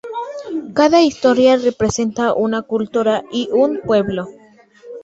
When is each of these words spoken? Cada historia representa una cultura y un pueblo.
Cada 0.73 1.03
historia 1.03 1.57
representa 1.57 2.33
una 2.33 2.63
cultura 2.63 3.21
y 3.31 3.49
un 3.51 3.81
pueblo. 3.81 4.27